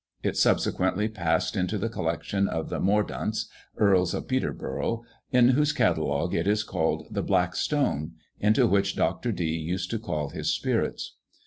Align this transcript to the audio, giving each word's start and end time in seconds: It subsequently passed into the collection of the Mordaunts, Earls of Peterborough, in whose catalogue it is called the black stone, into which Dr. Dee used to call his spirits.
It 0.23 0.35
subsequently 0.35 1.07
passed 1.09 1.55
into 1.55 1.77
the 1.77 1.87
collection 1.87 2.47
of 2.47 2.69
the 2.69 2.79
Mordaunts, 2.79 3.45
Earls 3.77 4.15
of 4.15 4.27
Peterborough, 4.27 5.03
in 5.31 5.49
whose 5.49 5.73
catalogue 5.73 6.33
it 6.33 6.47
is 6.47 6.63
called 6.63 7.05
the 7.11 7.21
black 7.21 7.55
stone, 7.55 8.13
into 8.39 8.65
which 8.65 8.95
Dr. 8.95 9.31
Dee 9.31 9.45
used 9.59 9.91
to 9.91 9.99
call 9.99 10.29
his 10.29 10.49
spirits. 10.51 11.17